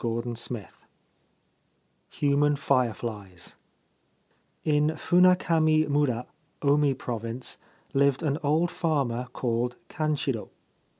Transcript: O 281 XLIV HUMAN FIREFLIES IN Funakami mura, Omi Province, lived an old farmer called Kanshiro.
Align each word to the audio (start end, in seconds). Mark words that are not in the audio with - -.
O 0.03 0.03
281 0.19 0.33
XLIV 0.71 0.85
HUMAN 2.09 2.55
FIREFLIES 2.55 3.55
IN 4.63 4.87
Funakami 4.95 5.87
mura, 5.87 6.25
Omi 6.63 6.95
Province, 6.95 7.59
lived 7.93 8.23
an 8.23 8.39
old 8.41 8.71
farmer 8.71 9.27
called 9.33 9.75
Kanshiro. 9.89 10.49